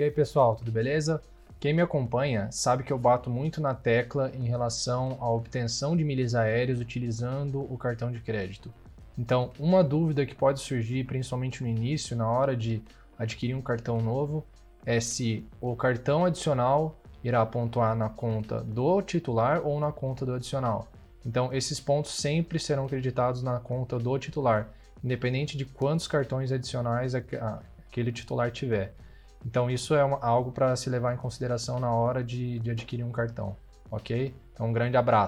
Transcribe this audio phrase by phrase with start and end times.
[0.00, 1.20] E aí pessoal, tudo beleza?
[1.60, 6.02] Quem me acompanha sabe que eu bato muito na tecla em relação à obtenção de
[6.02, 8.72] milhas aéreas utilizando o cartão de crédito.
[9.18, 12.82] Então, uma dúvida que pode surgir, principalmente no início, na hora de
[13.18, 14.42] adquirir um cartão novo,
[14.86, 20.32] é se o cartão adicional irá pontuar na conta do titular ou na conta do
[20.32, 20.88] adicional.
[21.26, 24.70] Então, esses pontos sempre serão creditados na conta do titular,
[25.04, 28.94] independente de quantos cartões adicionais aquele titular tiver.
[29.44, 33.04] Então, isso é uma, algo para se levar em consideração na hora de, de adquirir
[33.04, 33.56] um cartão,
[33.90, 34.34] ok?
[34.52, 35.18] Então, um grande abraço.